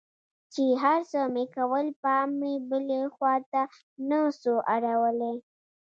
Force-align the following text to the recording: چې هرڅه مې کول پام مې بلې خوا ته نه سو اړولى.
چې 0.53 0.63
هرڅه 0.81 1.21
مې 1.33 1.43
کول 1.55 1.87
پام 2.01 2.27
مې 2.39 2.53
بلې 2.69 3.01
خوا 3.13 3.35
ته 3.51 3.61
نه 4.09 4.19
سو 4.41 4.53
اړولى. 4.73 5.33